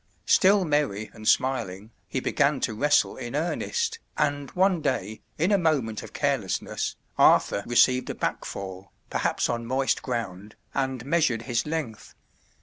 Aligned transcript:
Still 0.25 0.65
merry 0.65 1.11
and 1.13 1.27
smiling, 1.27 1.91
he 2.07 2.19
began 2.19 2.59
to 2.61 2.73
wrestle 2.73 3.17
in 3.17 3.35
earnest, 3.35 3.99
and 4.17 4.49
one 4.53 4.81
day, 4.81 5.21
in 5.37 5.51
a 5.51 5.59
moment 5.59 6.01
of 6.01 6.11
carelessness, 6.11 6.95
Arthur 7.19 7.63
received 7.67 8.09
a 8.09 8.15
back 8.15 8.43
fall, 8.43 8.91
perhaps 9.11 9.47
on 9.47 9.67
moist 9.67 10.01
ground, 10.01 10.55
and 10.73 11.05
measured 11.05 11.43
his 11.43 11.67
length. 11.67 12.15